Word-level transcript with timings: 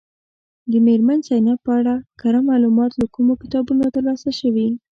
د 0.71 0.73
میرمن 0.85 1.19
زینب 1.27 1.59
په 1.65 1.71
اړه 1.79 1.95
کره 2.21 2.39
معلومات 2.49 2.91
له 3.01 3.05
کومو 3.15 3.33
کتابونو 3.41 3.83
ترلاسه 3.95 4.29
شوي. 4.39 4.67